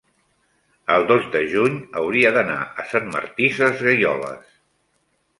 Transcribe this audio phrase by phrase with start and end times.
[0.93, 4.57] el dos de juny hauria d'anar a Sant Martí Sesgueioles.